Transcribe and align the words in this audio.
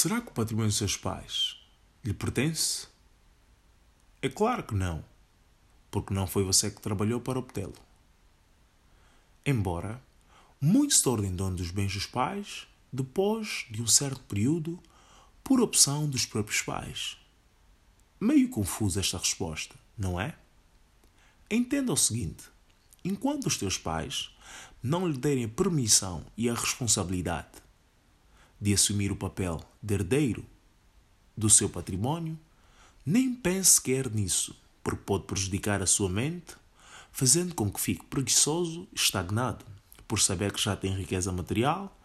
Será 0.00 0.20
que 0.20 0.28
o 0.28 0.32
patrimônio 0.32 0.68
dos 0.68 0.78
seus 0.78 0.96
pais 0.96 1.56
lhe 2.04 2.14
pertence? 2.14 2.86
É 4.22 4.28
claro 4.28 4.62
que 4.62 4.72
não, 4.72 5.04
porque 5.90 6.14
não 6.14 6.24
foi 6.24 6.44
você 6.44 6.70
que 6.70 6.80
trabalhou 6.80 7.20
para 7.20 7.40
obtê-lo. 7.40 7.74
Embora 9.44 10.00
muitos 10.60 10.98
se 10.98 11.02
tornem 11.02 11.34
dono 11.34 11.56
dos 11.56 11.72
bens 11.72 11.92
dos 11.92 12.06
pais 12.06 12.68
depois 12.92 13.66
de 13.72 13.82
um 13.82 13.88
certo 13.88 14.20
período 14.20 14.80
por 15.42 15.60
opção 15.60 16.08
dos 16.08 16.24
próprios 16.24 16.62
pais. 16.62 17.16
Meio 18.20 18.48
confusa 18.50 19.00
esta 19.00 19.18
resposta, 19.18 19.74
não 19.98 20.20
é? 20.20 20.38
Entenda 21.50 21.92
o 21.92 21.96
seguinte: 21.96 22.44
enquanto 23.04 23.46
os 23.46 23.58
teus 23.58 23.76
pais 23.76 24.30
não 24.80 25.08
lhe 25.08 25.18
derem 25.18 25.48
permissão 25.48 26.24
e 26.36 26.48
a 26.48 26.54
responsabilidade 26.54 27.66
de 28.60 28.72
assumir 28.74 29.12
o 29.12 29.16
papel 29.16 29.60
de 29.82 29.94
herdeiro 29.94 30.44
do 31.36 31.48
seu 31.48 31.68
património, 31.68 32.38
nem 33.06 33.34
pense 33.34 33.72
sequer 33.72 34.10
nisso, 34.10 34.54
porque 34.82 35.02
pode 35.04 35.24
prejudicar 35.24 35.80
a 35.82 35.86
sua 35.86 36.08
mente, 36.08 36.56
fazendo 37.12 37.54
com 37.54 37.70
que 37.70 37.80
fique 37.80 38.04
preguiçoso 38.04 38.88
e 38.92 38.96
estagnado, 38.96 39.64
por 40.06 40.20
saber 40.20 40.52
que 40.52 40.60
já 40.60 40.76
tem 40.76 40.94
riqueza 40.94 41.30
material, 41.32 41.96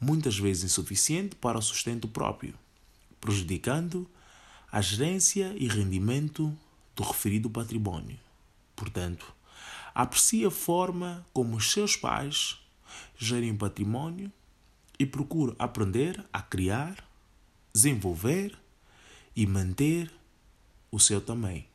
muitas 0.00 0.38
vezes 0.38 0.64
insuficiente 0.64 1.36
para 1.36 1.58
o 1.58 1.62
sustento 1.62 2.06
próprio, 2.08 2.54
prejudicando 3.20 4.08
a 4.70 4.80
gerência 4.80 5.54
e 5.56 5.68
rendimento 5.68 6.56
do 6.96 7.02
referido 7.02 7.48
património. 7.48 8.18
Portanto, 8.74 9.32
aprecie 9.94 10.44
a 10.44 10.50
forma 10.50 11.26
como 11.32 11.56
os 11.56 11.70
seus 11.72 11.96
pais 11.96 12.58
gerem 13.16 13.56
património 13.56 14.32
e 15.02 15.06
procure 15.06 15.52
aprender 15.58 16.24
a 16.32 16.40
criar, 16.40 17.04
desenvolver 17.74 18.56
e 19.34 19.44
manter 19.48 20.08
o 20.92 21.00
seu 21.00 21.20
também. 21.20 21.66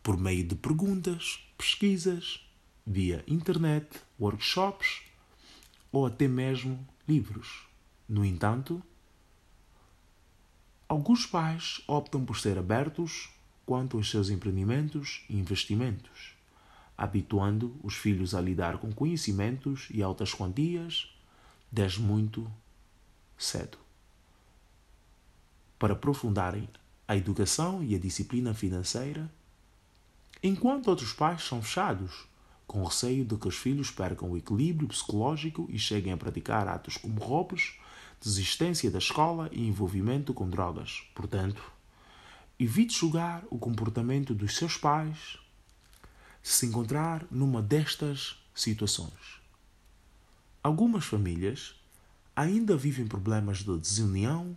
Por 0.00 0.16
meio 0.16 0.46
de 0.46 0.54
perguntas, 0.54 1.40
pesquisas, 1.58 2.40
via 2.86 3.24
internet, 3.26 3.88
workshops 4.16 5.02
ou 5.90 6.06
até 6.06 6.28
mesmo 6.28 6.86
livros. 7.08 7.64
No 8.08 8.24
entanto, 8.24 8.80
alguns 10.88 11.26
pais 11.26 11.82
optam 11.88 12.24
por 12.24 12.38
ser 12.38 12.58
abertos 12.58 13.28
quanto 13.66 13.96
aos 13.96 14.08
seus 14.08 14.30
empreendimentos 14.30 15.24
e 15.28 15.36
investimentos, 15.36 16.36
habituando 16.96 17.74
os 17.82 17.96
filhos 17.96 18.36
a 18.36 18.40
lidar 18.40 18.78
com 18.78 18.92
conhecimentos 18.92 19.88
e 19.90 20.00
altas 20.00 20.32
quantias 20.32 21.17
desde 21.70 22.00
muito 22.00 22.50
cedo. 23.36 23.78
Para 25.78 25.92
aprofundarem 25.92 26.68
a 27.06 27.16
educação 27.16 27.82
e 27.82 27.94
a 27.94 27.98
disciplina 27.98 28.52
financeira, 28.52 29.30
enquanto 30.42 30.88
outros 30.88 31.12
pais 31.12 31.42
são 31.42 31.62
fechados, 31.62 32.26
com 32.66 32.84
receio 32.84 33.24
de 33.24 33.36
que 33.36 33.48
os 33.48 33.56
filhos 33.56 33.90
percam 33.90 34.30
o 34.30 34.36
equilíbrio 34.36 34.88
psicológico 34.88 35.66
e 35.70 35.78
cheguem 35.78 36.12
a 36.12 36.16
praticar 36.16 36.68
atos 36.68 36.96
como 36.96 37.18
roubos, 37.18 37.78
desistência 38.20 38.90
da 38.90 38.98
escola 38.98 39.48
e 39.52 39.66
envolvimento 39.66 40.34
com 40.34 40.48
drogas. 40.50 41.02
Portanto, 41.14 41.62
evite 42.58 42.98
julgar 42.98 43.44
o 43.50 43.58
comportamento 43.58 44.34
dos 44.34 44.56
seus 44.56 44.76
pais 44.76 45.38
se 46.42 46.66
encontrar 46.66 47.26
numa 47.30 47.62
destas 47.62 48.36
situações. 48.54 49.37
Algumas 50.68 51.06
famílias 51.06 51.74
ainda 52.36 52.76
vivem 52.76 53.06
problemas 53.06 53.60
de 53.60 53.74
desunião, 53.78 54.54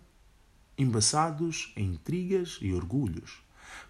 embaçados 0.76 1.72
em 1.74 1.94
intrigas 1.94 2.58
e 2.60 2.74
orgulhos, 2.74 3.42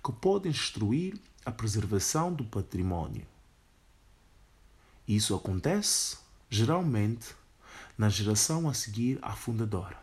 que 0.04 0.12
podem 0.12 0.52
destruir 0.52 1.20
a 1.44 1.50
preservação 1.50 2.32
do 2.32 2.44
património. 2.44 3.26
Isso 5.08 5.34
acontece, 5.34 6.16
geralmente, 6.48 7.34
na 7.98 8.08
geração 8.08 8.68
a 8.68 8.72
seguir 8.72 9.18
à 9.20 9.32
fundadora. 9.32 10.00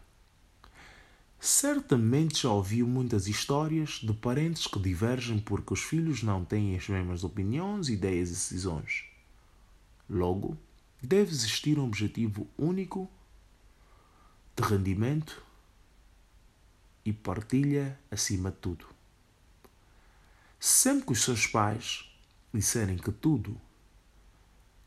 Certamente 1.40 2.44
já 2.44 2.52
ouviu 2.52 2.86
muitas 2.86 3.30
histórias 3.30 3.92
de 4.04 4.12
parentes 4.12 4.68
que 4.68 4.78
divergem 4.78 5.40
porque 5.40 5.72
os 5.72 5.80
filhos 5.80 6.22
não 6.22 6.44
têm 6.44 6.76
as 6.76 6.86
mesmas 6.90 7.24
opiniões, 7.24 7.88
ideias 7.88 8.28
e 8.28 8.34
decisões. 8.34 9.06
Logo, 10.10 10.58
deve 11.02 11.32
existir 11.32 11.80
um 11.80 11.86
objetivo 11.86 12.48
único 12.58 13.10
de 14.56 14.64
rendimento 14.64 15.42
e 17.06 17.14
partilha 17.14 17.98
acima 18.12 18.52
de 18.52 18.58
tudo. 18.58 18.86
Sempre 20.60 21.06
que 21.06 21.12
os 21.14 21.24
seus 21.24 21.48
pais 21.48 22.10
disserem 22.54 22.98
que 22.98 23.12
tudo 23.12 23.60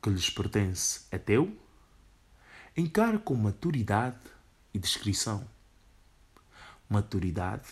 que 0.03 0.11
lhes 0.11 0.29
pertence 0.29 1.03
é 1.11 1.17
teu, 1.19 1.57
encare 2.77 3.19
com 3.19 3.35
maturidade 3.35 4.19
e 4.75 4.79
discrição. 4.79 5.47
Maturidade 6.89 7.69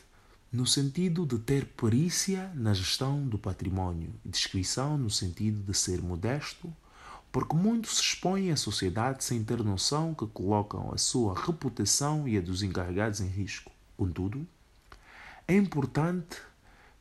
no 0.52 0.66
sentido 0.66 1.26
de 1.26 1.38
ter 1.38 1.66
perícia 1.66 2.50
na 2.54 2.74
gestão 2.74 3.26
do 3.28 3.38
património 3.38 4.12
e 4.24 4.28
discrição 4.28 4.96
no 4.96 5.10
sentido 5.10 5.62
de 5.62 5.76
ser 5.76 6.02
modesto 6.02 6.74
porque 7.32 7.54
muitos 7.54 7.96
se 7.96 8.02
expõem 8.02 8.50
à 8.50 8.56
sociedade 8.56 9.22
sem 9.22 9.44
ter 9.44 9.62
noção 9.62 10.14
que 10.14 10.26
colocam 10.26 10.92
a 10.92 10.98
sua 10.98 11.38
reputação 11.38 12.26
e 12.26 12.36
a 12.36 12.40
dos 12.40 12.62
encarregados 12.62 13.20
em 13.20 13.28
risco. 13.28 13.70
Contudo, 13.96 14.46
é 15.46 15.54
importante 15.54 16.38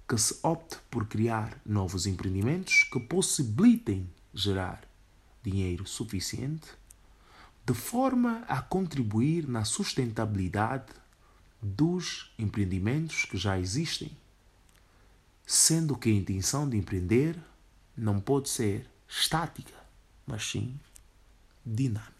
que 0.07 0.17
se 0.17 0.37
opte 0.43 0.77
por 0.89 1.07
criar 1.07 1.59
novos 1.65 2.05
empreendimentos 2.05 2.83
que 2.91 2.99
possibilitem 2.99 4.09
gerar 4.33 4.81
dinheiro 5.43 5.87
suficiente 5.87 6.67
de 7.65 7.73
forma 7.73 8.43
a 8.47 8.61
contribuir 8.61 9.47
na 9.47 9.63
sustentabilidade 9.63 10.91
dos 11.61 12.33
empreendimentos 12.37 13.25
que 13.25 13.37
já 13.37 13.59
existem, 13.59 14.11
sendo 15.45 15.95
que 15.95 16.09
a 16.09 16.13
intenção 16.13 16.67
de 16.67 16.77
empreender 16.77 17.39
não 17.95 18.19
pode 18.19 18.49
ser 18.49 18.89
estática 19.07 19.78
mas 20.29 20.43
sim 20.43 20.79
dinâmica. 21.65 22.18